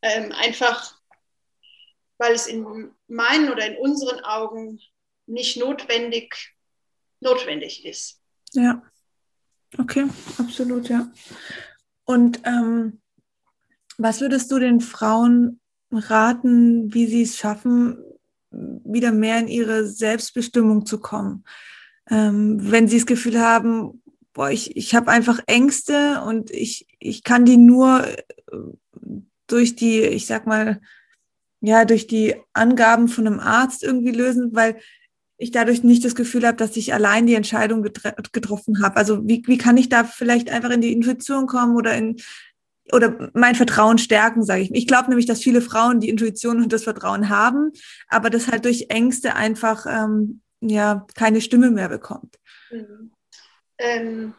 [0.00, 0.98] Ähm, einfach,
[2.18, 4.80] weil es in meinen oder in unseren Augen
[5.26, 6.54] nicht notwendig,
[7.20, 8.20] notwendig ist.
[8.52, 8.82] Ja,
[9.76, 11.10] okay, absolut, ja.
[12.04, 13.00] Und ähm,
[13.98, 18.02] was würdest du den Frauen raten, wie sie es schaffen,
[18.50, 21.44] wieder mehr in ihre Selbstbestimmung zu kommen?
[22.08, 24.02] Ähm, wenn sie das Gefühl haben,
[24.38, 28.16] boah, ich, ich habe einfach Ängste und ich, ich kann die nur äh,
[29.48, 30.80] durch die, ich sag mal,
[31.60, 34.78] ja, durch die Angaben von einem Arzt irgendwie lösen, weil
[35.38, 38.96] ich dadurch nicht das Gefühl habe, dass ich allein die Entscheidung getroffen habe.
[38.96, 42.16] Also wie, wie kann ich da vielleicht einfach in die Intuition kommen oder in
[42.92, 44.70] oder mein Vertrauen stärken, sage ich.
[44.72, 47.72] Ich glaube nämlich, dass viele Frauen die Intuition und das Vertrauen haben,
[48.06, 52.38] aber das halt durch Ängste einfach ähm, ja keine Stimme mehr bekommt.
[52.70, 53.10] Mhm.
[53.78, 54.34] Ähm,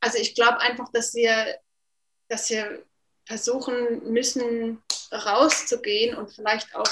[0.00, 1.58] also ich glaube einfach, dass wir,
[2.28, 2.84] dass wir
[3.26, 6.90] versuchen müssen, rauszugehen und vielleicht auch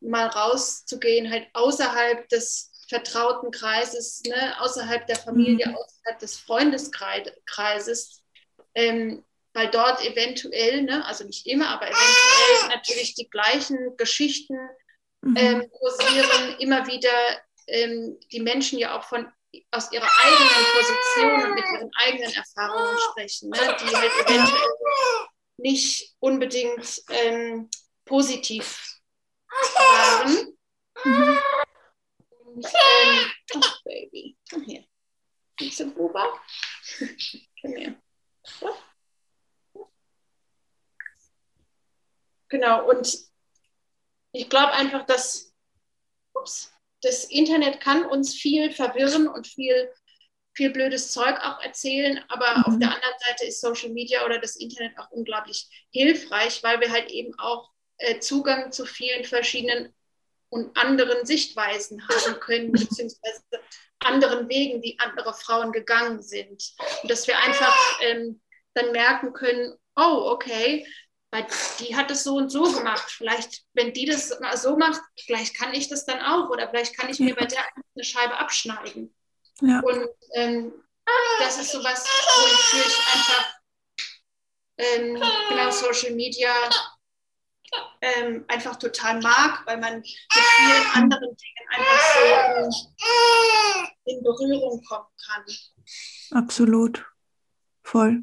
[0.00, 5.76] mal rauszugehen, halt außerhalb des vertrauten Kreises, ne, außerhalb der Familie, mhm.
[5.76, 8.22] außerhalb des Freundeskreises,
[8.74, 14.58] ähm, weil dort eventuell, ne, also nicht immer, aber eventuell natürlich die gleichen Geschichten
[15.22, 15.36] mhm.
[15.36, 17.10] ähm, kursieren, immer wieder
[17.66, 19.26] ähm, die Menschen ja auch von
[19.70, 24.68] aus ihrer eigenen Position und mit ihren eigenen Erfahrungen sprechen, ne, die halt eventuell
[25.58, 27.70] nicht unbedingt ähm,
[28.04, 29.00] positiv
[29.48, 30.56] waren.
[31.04, 31.38] Mhm.
[32.46, 34.84] Und, ähm, oh, Baby, komm her.
[35.56, 36.40] Bist du Buba?
[37.62, 37.94] komm her.
[42.48, 43.18] Genau, und
[44.32, 45.52] ich glaube einfach, dass
[46.34, 46.73] ups,
[47.04, 49.90] das Internet kann uns viel verwirren und viel,
[50.54, 52.64] viel blödes Zeug auch erzählen, aber mhm.
[52.64, 56.90] auf der anderen Seite ist Social Media oder das Internet auch unglaublich hilfreich, weil wir
[56.90, 59.94] halt eben auch äh, Zugang zu vielen verschiedenen
[60.48, 63.42] und anderen Sichtweisen haben können, beziehungsweise
[64.00, 66.74] anderen Wegen, die andere Frauen gegangen sind.
[67.02, 68.40] Und dass wir einfach ähm,
[68.74, 70.86] dann merken können, oh, okay,
[71.34, 71.46] weil
[71.80, 73.10] die hat es so und so gemacht.
[73.10, 77.10] Vielleicht, wenn die das so macht, vielleicht kann ich das dann auch oder vielleicht kann
[77.10, 79.12] ich mir bei der eine Scheibe abschneiden.
[79.60, 79.80] Ja.
[79.80, 80.72] Und ähm,
[81.40, 83.54] das ist sowas, wo ich, einfach
[84.78, 86.52] ähm, genau Social Media
[88.00, 94.80] ähm, einfach total mag, weil man mit vielen anderen Dingen einfach so in, in Berührung
[94.84, 95.44] kommen kann.
[96.30, 97.04] Absolut.
[97.82, 98.22] Voll.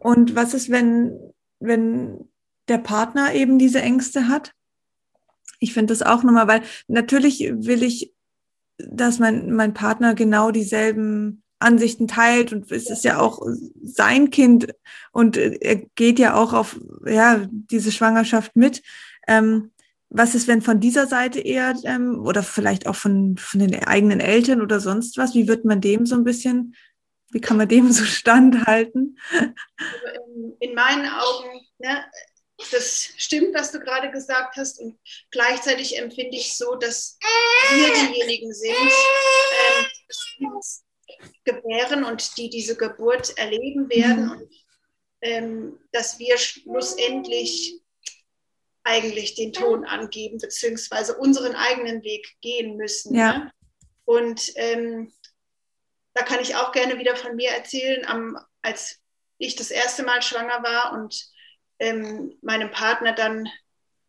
[0.00, 2.28] Und was ist, wenn, wenn
[2.68, 4.52] der Partner eben diese Ängste hat?
[5.60, 8.12] Ich finde das auch nochmal, weil natürlich will ich,
[8.78, 13.40] dass mein, mein Partner genau dieselben Ansichten teilt und es ist ja auch
[13.82, 14.68] sein Kind
[15.10, 18.82] und er geht ja auch auf ja diese Schwangerschaft mit.
[19.26, 19.72] Ähm,
[20.10, 24.20] was ist, wenn von dieser Seite eher ähm, oder vielleicht auch von, von den eigenen
[24.20, 25.34] Eltern oder sonst was?
[25.34, 26.74] Wie wird man dem so ein bisschen,
[27.30, 29.18] wie kann man dem so standhalten?
[29.30, 32.04] Also in, in meinen Augen, ne,
[32.72, 34.98] das stimmt, was du gerade gesagt hast und
[35.30, 37.18] gleichzeitig empfinde ich so, dass
[37.70, 38.74] wir diejenigen sind,
[40.40, 40.60] ähm,
[41.44, 44.30] gebären und die diese Geburt erleben werden mhm.
[44.32, 44.48] und
[45.20, 47.80] ähm, dass wir schlussendlich
[48.84, 53.14] eigentlich den Ton angeben, beziehungsweise unseren eigenen Weg gehen müssen.
[53.14, 53.38] Ja.
[53.38, 53.52] Ne?
[54.04, 55.12] Und ähm,
[56.18, 59.00] da kann ich auch gerne wieder von mir erzählen, am, als
[59.38, 61.28] ich das erste Mal schwanger war und
[61.78, 63.48] ähm, meinem Partner dann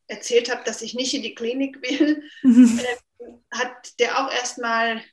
[0.07, 2.79] erzählt habe, dass ich nicht in die Klinik will, mhm.
[3.51, 5.03] hat der auch erstmal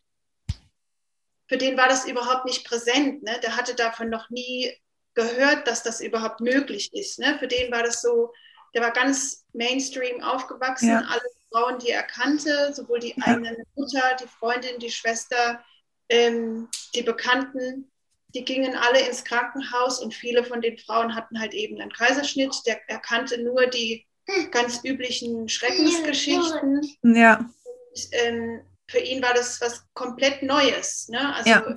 [1.48, 3.22] für den war das überhaupt nicht präsent.
[3.22, 3.38] Ne?
[3.42, 4.72] Der hatte davon noch nie
[5.14, 7.18] gehört, dass das überhaupt möglich ist.
[7.18, 7.38] Ne?
[7.38, 8.32] Für den war das so,
[8.74, 10.88] der war ganz Mainstream aufgewachsen.
[10.88, 11.04] Ja.
[11.08, 13.24] Alle Frauen, die er kannte, sowohl die ja.
[13.24, 15.64] eigene Mutter, die Freundin, die Schwester,
[16.08, 17.90] ähm, die Bekannten,
[18.34, 22.54] die gingen alle ins Krankenhaus und viele von den Frauen hatten halt eben einen Kaiserschnitt.
[22.66, 24.06] Der, er kannte nur die
[24.50, 26.82] ganz üblichen Schreckensgeschichten.
[27.02, 27.38] Ja.
[27.38, 31.08] Und, ähm, für ihn war das was komplett Neues.
[31.08, 31.34] Ne?
[31.34, 31.76] Also ja.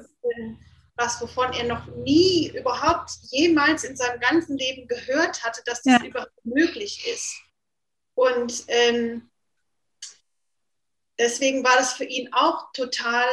[0.95, 6.01] was, wovon er noch nie überhaupt jemals in seinem ganzen Leben gehört hatte, dass das
[6.01, 6.07] ja.
[6.07, 7.41] überhaupt möglich ist.
[8.15, 9.31] Und ähm,
[11.17, 13.25] deswegen war das für ihn auch total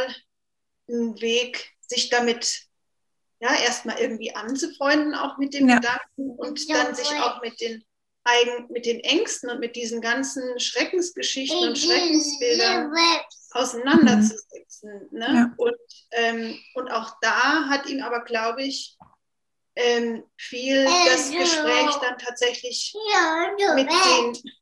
[0.89, 2.63] ein Weg, sich damit
[3.41, 5.77] ja erstmal irgendwie anzufreunden, auch mit dem ja.
[5.77, 7.85] Gedanken und dann sich auch mit den
[8.25, 12.93] eigen, mit den Ängsten und mit diesen ganzen Schreckensgeschichten und Schreckensbildern
[13.53, 15.09] auseinanderzusetzen.
[15.13, 15.27] Ne?
[15.27, 15.55] Ja.
[15.57, 15.77] Und,
[16.13, 18.97] ähm, und auch da hat ihm aber, glaube ich,
[19.77, 22.95] ähm, viel das Gespräch dann tatsächlich
[23.75, 24.53] mit den,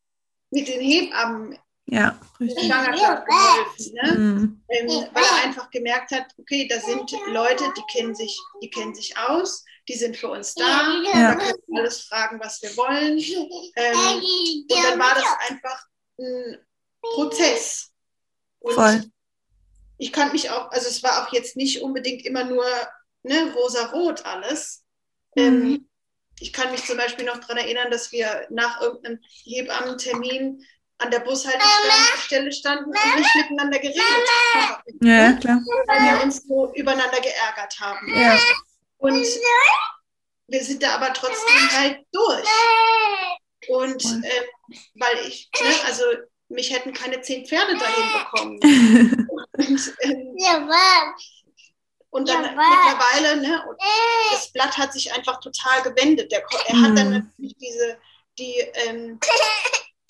[0.50, 2.68] mit den Hebammen ja, richtig.
[2.68, 4.12] Geholfen, ne?
[4.12, 4.64] Mhm.
[4.68, 8.94] Ähm, weil er einfach gemerkt hat, okay, da sind Leute, die kennen sich, die kennen
[8.94, 11.30] sich aus, die sind für uns da, ja.
[11.30, 13.18] wir können alles fragen, was wir wollen.
[13.76, 14.22] Ähm,
[14.70, 15.84] und dann war das einfach
[16.18, 16.58] ein
[17.02, 17.92] Prozess.
[18.60, 19.04] Und Voll.
[19.98, 22.64] ich kann mich auch, also es war auch jetzt nicht unbedingt immer nur
[23.24, 24.84] ne, rosa-rot alles.
[25.36, 25.66] Ähm, mhm.
[25.66, 25.88] Ähm,
[26.40, 30.64] ich kann mich zum Beispiel noch daran erinnern, dass wir nach irgendeinem Hebammentermin
[31.04, 34.02] an der Bushaltestelle standen und nicht miteinander geredet
[34.54, 34.82] haben.
[35.00, 35.60] Ja, klar.
[35.86, 38.08] Weil wir uns so übereinander geärgert haben.
[38.14, 38.38] Ja.
[38.98, 39.26] Und
[40.46, 42.48] wir sind da aber trotzdem halt durch.
[43.68, 46.04] Und äh, weil ich, ne, also
[46.48, 48.58] mich hätten keine zehn Pferde dahin bekommen.
[49.52, 50.36] und, ähm,
[52.10, 53.62] und dann mittlerweile, ne,
[54.32, 56.30] das Blatt hat sich einfach total gewendet.
[56.30, 57.14] Der, er hat dann mhm.
[57.14, 57.98] natürlich diese,
[58.38, 59.18] die, ähm,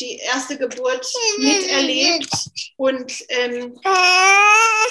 [0.01, 1.07] die erste Geburt
[1.39, 2.33] miterlebt
[2.77, 3.79] und ähm,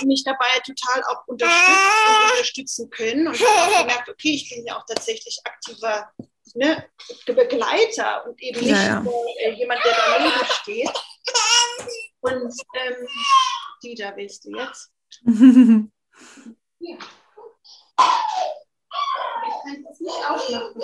[0.05, 4.65] mich dabei total auch unterstützt und unterstützen können und habe auch gemerkt, okay, ich bin
[4.65, 6.09] ja auch tatsächlich aktiver
[6.55, 6.89] ne,
[7.25, 8.99] Begleiter und eben nicht ja, ja.
[9.01, 10.91] nur äh, jemand, der daneben steht.
[12.21, 13.07] Und ähm,
[13.83, 14.91] die da willst du jetzt?
[16.79, 16.97] ja.
[19.45, 20.81] Ich kann das nicht aufmachen.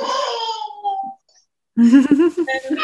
[2.70, 2.80] ähm,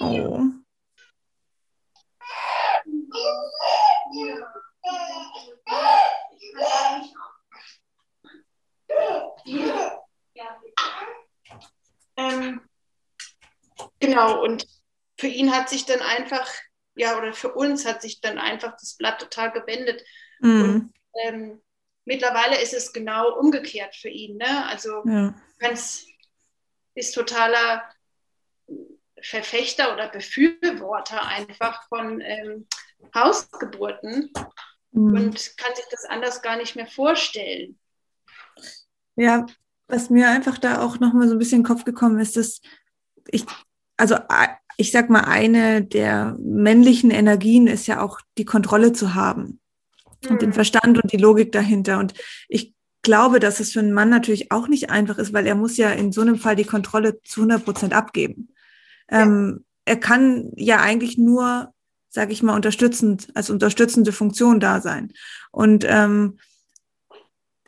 [0.00, 0.40] Oh.
[12.16, 12.60] Ähm,
[14.00, 14.66] genau, und
[15.18, 16.50] für ihn hat sich dann einfach,
[16.94, 20.02] ja, oder für uns hat sich dann einfach das Blatt total gewendet.
[20.40, 20.62] Mhm.
[20.62, 21.62] Und ähm,
[22.04, 24.36] mittlerweile ist es genau umgekehrt für ihn.
[24.36, 24.66] Ne?
[24.66, 25.34] Also ja.
[25.62, 26.06] Hans
[26.94, 27.82] ist totaler
[29.22, 32.66] Verfechter oder Befürworter einfach von ähm,
[33.14, 34.30] Hausgeburten
[34.92, 35.16] mhm.
[35.16, 37.78] und kann sich das anders gar nicht mehr vorstellen.
[39.16, 39.46] Ja,
[39.88, 42.60] was mir einfach da auch nochmal so ein bisschen in den Kopf gekommen ist, dass
[43.28, 43.44] ich,
[43.96, 44.16] also
[44.76, 49.60] ich sag mal, eine der männlichen Energien ist ja auch die Kontrolle zu haben.
[50.28, 50.54] und den mhm.
[50.54, 51.98] Verstand und die Logik dahinter.
[51.98, 52.14] Und
[52.48, 55.76] ich glaube, dass es für einen Mann natürlich auch nicht einfach ist, weil er muss
[55.76, 58.48] ja in so einem Fall die Kontrolle zu 100 Prozent abgeben.
[59.10, 59.22] Ja.
[59.22, 61.72] Ähm, er kann ja eigentlich nur,
[62.08, 65.12] sage ich mal, unterstützend, als unterstützende Funktion da sein.
[65.52, 66.38] Und ähm,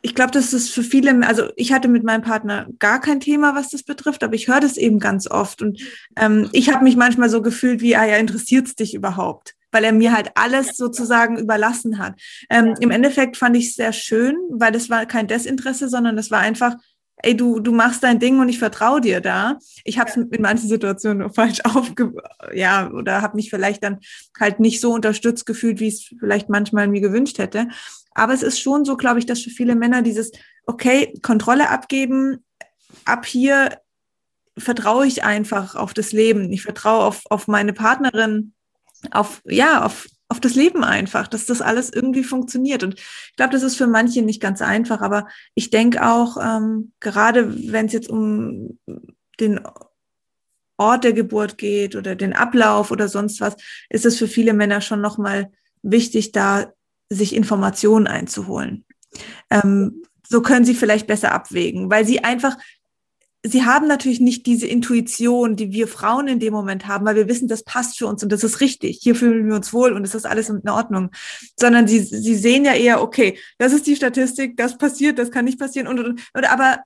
[0.02, 3.54] ich glaube, das ist für viele, also ich hatte mit meinem Partner gar kein Thema,
[3.54, 5.62] was das betrifft, aber ich höre das eben ganz oft.
[5.62, 5.80] Und
[6.16, 9.54] ähm, ich habe mich manchmal so gefühlt wie, ah ja, interessiert es dich überhaupt?
[9.70, 12.18] Weil er mir halt alles sozusagen überlassen hat.
[12.48, 16.30] Ähm, Im Endeffekt fand ich es sehr schön, weil das war kein Desinteresse, sondern das
[16.30, 16.76] war einfach,
[17.22, 19.58] ey, du, du machst dein Ding und ich vertraue dir da.
[19.84, 22.12] Ich habe es in manchen Situationen falsch aufge...
[22.52, 23.98] Ja, oder habe mich vielleicht dann
[24.38, 27.68] halt nicht so unterstützt gefühlt, wie ich es vielleicht manchmal mir gewünscht hätte.
[28.14, 30.32] Aber es ist schon so, glaube ich, dass für viele Männer dieses,
[30.66, 32.44] okay, Kontrolle abgeben,
[33.04, 33.78] ab hier
[34.56, 36.52] vertraue ich einfach auf das Leben.
[36.52, 38.52] Ich vertraue auf, auf meine Partnerin,
[39.12, 42.82] auf, ja, auf, auf das Leben einfach, dass das alles irgendwie funktioniert.
[42.82, 46.92] Und ich glaube, das ist für manche nicht ganz einfach, aber ich denke auch, ähm,
[47.00, 48.78] gerade wenn es jetzt um
[49.40, 49.60] den
[50.76, 53.56] Ort der Geburt geht oder den Ablauf oder sonst was,
[53.88, 55.50] ist es für viele Männer schon nochmal
[55.82, 56.72] wichtig, da
[57.08, 58.84] sich Informationen einzuholen.
[59.50, 62.58] Ähm, so können sie vielleicht besser abwägen, weil sie einfach,
[63.50, 67.28] sie haben natürlich nicht diese Intuition, die wir Frauen in dem Moment haben, weil wir
[67.28, 69.00] wissen, das passt für uns und das ist richtig.
[69.02, 71.10] Hier fühlen wir uns wohl und es ist alles in Ordnung.
[71.58, 75.44] Sondern sie, sie sehen ja eher, okay, das ist die Statistik, das passiert, das kann
[75.44, 76.78] nicht passieren und, und, und aber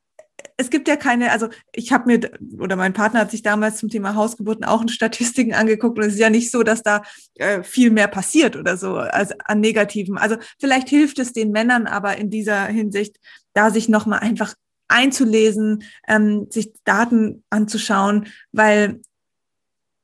[0.56, 3.88] es gibt ja keine, also ich habe mir, oder mein Partner hat sich damals zum
[3.88, 7.02] Thema Hausgeburten auch in Statistiken angeguckt und es ist ja nicht so, dass da
[7.36, 10.18] äh, viel mehr passiert oder so als an Negativen.
[10.18, 13.18] Also vielleicht hilft es den Männern aber in dieser Hinsicht,
[13.54, 14.54] da sich nochmal einfach
[14.92, 19.00] einzulesen, ähm, sich Daten anzuschauen, weil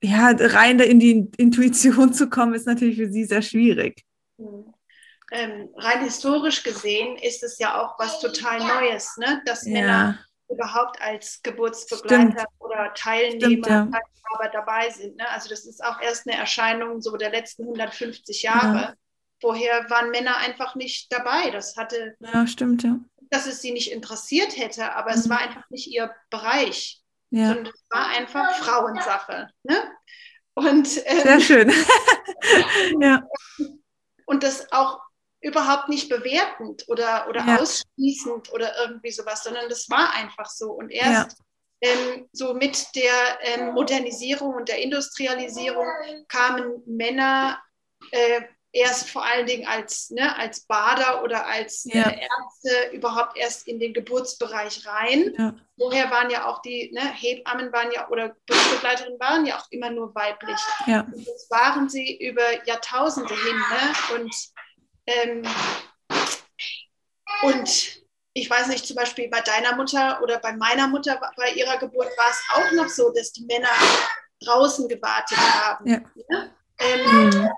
[0.02, 4.04] ja, rein in die Intuition zu kommen, ist natürlich für sie sehr schwierig.
[4.38, 4.74] Mhm.
[5.30, 9.42] Ähm, rein historisch gesehen ist es ja auch was total Neues, ne?
[9.44, 9.72] dass ja.
[9.72, 12.46] Männer überhaupt als Geburtsbegleiter Stimmt.
[12.60, 14.48] oder Teilnehmer Stimmt, ja.
[14.50, 15.16] dabei sind.
[15.16, 15.28] Ne?
[15.28, 18.78] Also das ist auch erst eine Erscheinung so der letzten 150 Jahre.
[18.78, 18.94] Ja.
[19.40, 21.50] Vorher waren Männer einfach nicht dabei.
[21.50, 22.98] Das hatte, ja, stimmt, ja.
[23.30, 25.18] Dass es sie nicht interessiert hätte, aber mhm.
[25.18, 27.48] es war einfach nicht ihr Bereich, ja.
[27.48, 29.48] sondern es war einfach Frauensache.
[29.62, 29.92] Ne?
[30.54, 31.72] Und, ähm, Sehr schön.
[33.00, 33.22] ja.
[34.26, 35.00] Und das auch
[35.40, 37.58] überhaupt nicht bewertend oder, oder ja.
[37.58, 40.72] ausschließend oder irgendwie sowas, sondern das war einfach so.
[40.72, 41.38] Und erst
[41.80, 41.90] ja.
[41.92, 43.12] ähm, so mit der
[43.42, 45.86] ähm, Modernisierung und der Industrialisierung
[46.26, 47.62] kamen Männer
[48.10, 52.10] äh, erst vor allen Dingen als, ne, als Bader oder als äh, ja.
[52.10, 55.34] Ärzte überhaupt erst in den Geburtsbereich rein.
[55.38, 55.54] Ja.
[55.78, 59.90] Vorher waren ja auch die ne, Hebammen waren ja oder Geburtsbegleiterinnen waren ja auch immer
[59.90, 60.58] nur weiblich.
[60.86, 61.00] Ja.
[61.00, 63.56] Und das waren sie über Jahrtausende hin.
[63.56, 64.16] Ne?
[64.16, 64.34] Und
[65.06, 65.42] ähm,
[67.42, 68.02] und
[68.34, 72.08] ich weiß nicht, zum Beispiel bei deiner Mutter oder bei meiner Mutter, bei ihrer Geburt
[72.16, 73.70] war es auch noch so, dass die Männer
[74.40, 75.86] draußen gewartet haben.
[75.88, 76.00] Ja.
[76.28, 76.50] Ja?
[76.78, 77.48] Ähm, mhm.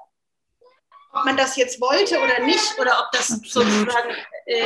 [1.12, 4.14] Ob man das jetzt wollte oder nicht, oder ob das sozusagen
[4.46, 4.64] äh,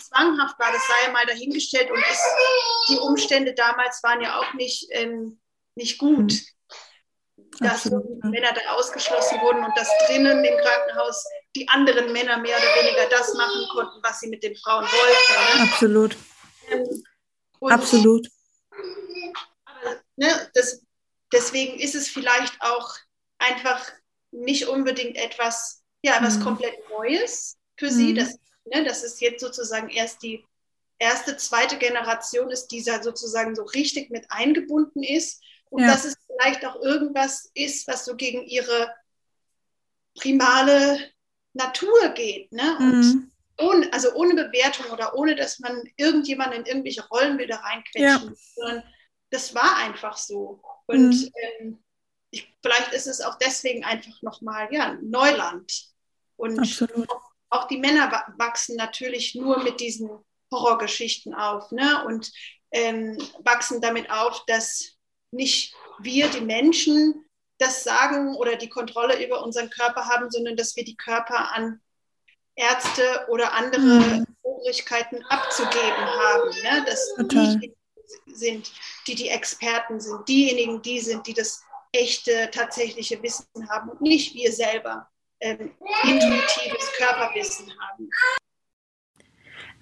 [0.00, 1.90] zwanghaft war, das sei ja mal dahingestellt.
[1.90, 2.22] Und es,
[2.88, 5.40] die Umstände damals waren ja auch nicht, ähm,
[5.74, 6.32] nicht gut.
[6.32, 7.46] Mhm.
[7.60, 8.24] Dass Absolut.
[8.24, 13.08] Männer da ausgeschlossen wurden und dass drinnen im Krankenhaus die anderen Männer mehr oder weniger
[13.10, 15.58] das machen konnten, was sie mit den Frauen wollten.
[15.58, 15.70] Ne?
[15.70, 16.16] Absolut.
[16.70, 17.04] Ähm,
[17.60, 18.28] Absolut.
[20.16, 20.82] Ne, das,
[21.32, 22.94] deswegen ist es vielleicht auch
[23.38, 23.84] einfach
[24.34, 26.44] nicht unbedingt etwas, ja, was mhm.
[26.44, 27.90] komplett Neues für mhm.
[27.90, 28.14] sie.
[28.14, 30.44] Das, ne, das ist jetzt sozusagen erst die
[30.98, 35.42] erste, zweite Generation ist, die sozusagen so richtig mit eingebunden ist.
[35.70, 35.88] Und ja.
[35.88, 38.94] dass es vielleicht auch irgendwas ist, was so gegen ihre
[40.14, 40.98] primale
[41.52, 42.52] Natur geht.
[42.52, 42.76] Ne?
[42.78, 43.32] Und mhm.
[43.58, 48.34] ohne, also ohne Bewertung oder ohne, dass man irgendjemanden in irgendwelche Rollenbilder reinquetschen ja.
[48.54, 48.84] sondern
[49.30, 50.62] das war einfach so.
[50.86, 51.30] Und mhm.
[51.60, 51.83] ähm,
[52.34, 55.72] ich, vielleicht ist es auch deswegen einfach nochmal ja, Neuland.
[56.36, 56.58] Und
[57.08, 60.10] auch, auch, die Männer wachsen natürlich nur mit diesen
[60.52, 62.04] Horrorgeschichten auf ne?
[62.06, 62.30] und
[62.72, 64.96] ähm, wachsen damit auf, dass
[65.30, 67.24] nicht wir, die Menschen,
[67.58, 71.80] das Sagen oder die Kontrolle über unseren Körper haben, sondern dass wir die Körper an
[72.56, 74.26] Ärzte oder andere mhm.
[74.42, 76.50] Obrigkeiten abzugeben haben.
[76.62, 76.84] Ne?
[76.84, 77.58] Dass Total.
[77.58, 77.76] die
[78.26, 78.72] sind,
[79.06, 81.62] die die Experten sind, diejenigen, die sind, die das
[81.94, 85.08] echte, tatsächliche Wissen haben und nicht wir selber
[85.40, 85.74] ähm,
[86.04, 88.10] intuitives Körperwissen haben.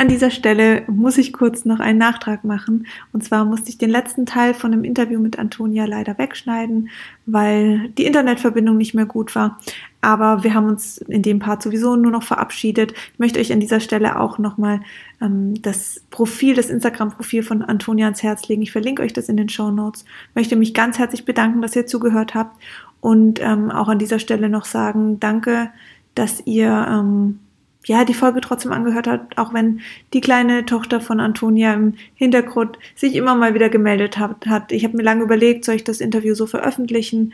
[0.02, 2.88] An dieser Stelle muss ich kurz noch einen Nachtrag machen.
[3.12, 6.88] Und zwar musste ich den letzten Teil von einem Interview mit Antonia leider wegschneiden,
[7.24, 9.60] weil die Internetverbindung nicht mehr gut war.
[10.00, 12.94] Aber wir haben uns in dem Part sowieso nur noch verabschiedet.
[13.12, 14.80] Ich möchte euch an dieser Stelle auch nochmal
[15.20, 18.62] ähm, das Profil, das Instagram-Profil von Antonia ans Herz legen.
[18.62, 20.04] Ich verlinke euch das in den Show Notes.
[20.34, 22.60] Möchte mich ganz herzlich bedanken, dass ihr zugehört habt.
[23.00, 25.70] Und ähm, auch an dieser Stelle noch sagen, danke,
[26.16, 27.38] dass ihr ähm,
[27.84, 29.80] ja, die Folge trotzdem angehört hat, auch wenn
[30.12, 34.70] die kleine Tochter von Antonia im Hintergrund sich immer mal wieder gemeldet hat.
[34.70, 37.32] Ich habe mir lange überlegt, soll ich das Interview so veröffentlichen,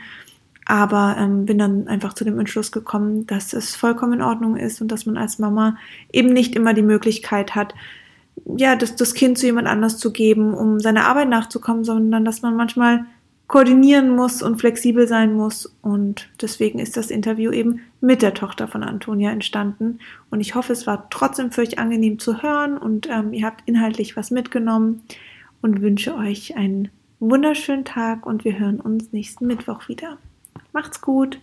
[0.65, 4.81] aber ähm, bin dann einfach zu dem Entschluss gekommen, dass es vollkommen in Ordnung ist
[4.81, 5.77] und dass man als Mama
[6.11, 7.73] eben nicht immer die Möglichkeit hat,
[8.57, 12.41] ja, das, das Kind zu jemand anders zu geben, um seiner Arbeit nachzukommen, sondern dass
[12.41, 13.05] man manchmal
[13.47, 15.75] koordinieren muss und flexibel sein muss.
[15.81, 19.99] Und deswegen ist das Interview eben mit der Tochter von Antonia entstanden.
[20.29, 23.67] Und ich hoffe, es war trotzdem für euch angenehm zu hören und ähm, ihr habt
[23.67, 25.03] inhaltlich was mitgenommen
[25.61, 26.89] und wünsche euch einen
[27.19, 30.17] wunderschönen Tag und wir hören uns nächsten Mittwoch wieder.
[30.71, 31.39] Macht's gut!